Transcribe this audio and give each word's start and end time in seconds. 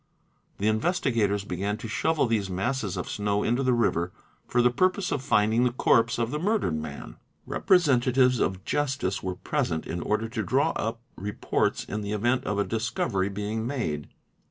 The 0.57 0.67
investigators 0.67 1.43
began 1.43 1.77
to 1.77 1.87
shovel 1.87 2.25
FS 2.25 2.29
these 2.31 2.49
masses 2.49 2.97
of 2.97 3.07
snow 3.07 3.43
into 3.43 3.61
the 3.61 3.71
river 3.71 4.11
for 4.47 4.63
the 4.63 4.71
purpose 4.71 5.11
of 5.11 5.21
finding 5.21 5.63
the 5.63 5.69
corpse 5.71 6.17
of 6.17 6.31
the 6.31 6.39
murdered 6.39 6.73
man. 6.73 7.17
Representatives 7.45 8.39
of 8.39 8.65
Justice 8.65 9.21
were 9.21 9.35
present 9.35 9.85
in 9.85 10.01
order 10.01 10.27
to 10.27 10.41
draw 10.41 10.71
up 10.71 11.01
reports 11.15 11.83
in 11.83 12.01
the 12.01 12.13
event 12.13 12.45
of 12.45 12.57
a 12.57 12.63
discovery 12.63 13.29
being 13.29 13.67
made. 13.67 14.07